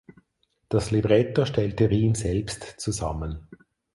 Das 0.67 0.89
Libretto 0.89 1.45
stellte 1.45 1.87
Rihm 1.91 2.15
selbst 2.15 2.63
zusammen. 2.79 3.47